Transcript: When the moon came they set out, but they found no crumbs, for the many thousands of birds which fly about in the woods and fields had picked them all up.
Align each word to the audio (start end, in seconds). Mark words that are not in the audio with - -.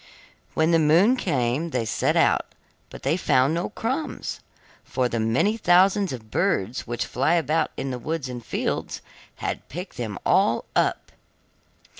When 0.55 0.71
the 0.71 0.79
moon 0.79 1.15
came 1.15 1.69
they 1.69 1.85
set 1.85 2.17
out, 2.17 2.55
but 2.89 3.03
they 3.03 3.15
found 3.15 3.53
no 3.53 3.69
crumbs, 3.69 4.39
for 4.83 5.07
the 5.07 5.19
many 5.19 5.57
thousands 5.57 6.11
of 6.11 6.31
birds 6.31 6.87
which 6.87 7.05
fly 7.05 7.35
about 7.35 7.69
in 7.77 7.91
the 7.91 7.99
woods 7.99 8.27
and 8.27 8.43
fields 8.43 9.03
had 9.35 9.69
picked 9.69 9.97
them 9.97 10.17
all 10.25 10.65
up. 10.75 11.11